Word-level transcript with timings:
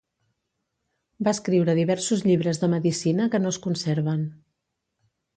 Va 1.27 1.33
escriure 1.37 1.75
diversos 1.79 2.23
llibres 2.29 2.59
de 2.63 2.69
medicina 2.71 3.27
que 3.35 3.41
no 3.43 3.51
es 3.57 3.61
conserven. 3.67 4.25